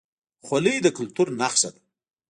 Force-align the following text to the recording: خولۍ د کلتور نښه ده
خولۍ 0.45 0.75
د 0.81 0.87
کلتور 0.97 1.27
نښه 1.39 1.69
ده 1.73 1.81